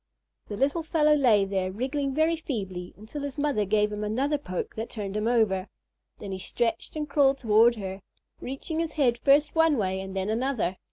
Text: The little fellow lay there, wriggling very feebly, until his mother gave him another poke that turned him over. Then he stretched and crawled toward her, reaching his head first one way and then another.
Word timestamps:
The 0.47 0.57
little 0.57 0.81
fellow 0.81 1.13
lay 1.13 1.45
there, 1.45 1.71
wriggling 1.71 2.15
very 2.15 2.35
feebly, 2.35 2.91
until 2.97 3.21
his 3.21 3.37
mother 3.37 3.65
gave 3.65 3.91
him 3.93 4.03
another 4.03 4.39
poke 4.39 4.73
that 4.73 4.89
turned 4.89 5.15
him 5.15 5.27
over. 5.27 5.67
Then 6.17 6.31
he 6.31 6.39
stretched 6.39 6.95
and 6.95 7.07
crawled 7.07 7.37
toward 7.37 7.75
her, 7.75 8.01
reaching 8.39 8.79
his 8.79 8.93
head 8.93 9.19
first 9.19 9.53
one 9.53 9.77
way 9.77 10.01
and 10.01 10.15
then 10.15 10.29
another. 10.31 10.77